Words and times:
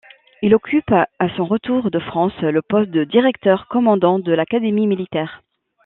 Il 0.41 0.55
occupe, 0.55 0.91
à 0.91 1.29
son 1.37 1.45
retour 1.45 1.91
de 1.91 1.99
France, 1.99 2.33
le 2.41 2.63
poste 2.63 2.89
de 2.89 3.03
directeur-commandant 3.03 4.17
de 4.17 4.31
l’académie 4.31 4.87
militaire. 4.87 5.43